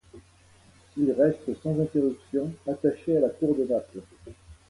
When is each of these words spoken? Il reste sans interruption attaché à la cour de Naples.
Il 0.97 1.11
reste 1.11 1.61
sans 1.61 1.79
interruption 1.79 2.51
attaché 2.67 3.17
à 3.17 3.19
la 3.19 3.29
cour 3.29 3.55
de 3.55 3.65
Naples. 3.65 4.01